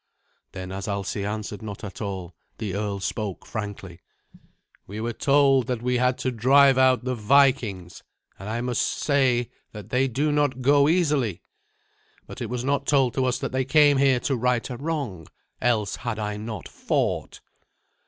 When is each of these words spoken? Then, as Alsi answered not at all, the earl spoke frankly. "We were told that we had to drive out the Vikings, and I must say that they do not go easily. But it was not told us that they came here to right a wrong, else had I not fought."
Then, 0.53 0.71
as 0.71 0.87
Alsi 0.87 1.23
answered 1.23 1.61
not 1.61 1.83
at 1.83 2.01
all, 2.01 2.35
the 2.57 2.73
earl 2.73 2.99
spoke 2.99 3.45
frankly. 3.45 3.99
"We 4.87 4.99
were 4.99 5.13
told 5.13 5.67
that 5.67 5.83
we 5.83 5.97
had 5.97 6.17
to 6.25 6.31
drive 6.31 6.75
out 6.75 7.03
the 7.03 7.13
Vikings, 7.13 8.01
and 8.39 8.49
I 8.49 8.61
must 8.61 8.81
say 8.81 9.51
that 9.73 9.91
they 9.91 10.07
do 10.07 10.31
not 10.31 10.61
go 10.63 10.89
easily. 10.89 11.43
But 12.25 12.41
it 12.41 12.49
was 12.49 12.63
not 12.63 12.87
told 12.87 13.15
us 13.19 13.37
that 13.37 13.51
they 13.51 13.63
came 13.63 13.97
here 13.97 14.19
to 14.21 14.35
right 14.35 14.67
a 14.71 14.77
wrong, 14.77 15.27
else 15.61 15.97
had 15.97 16.17
I 16.17 16.35
not 16.35 16.67
fought." 16.67 17.39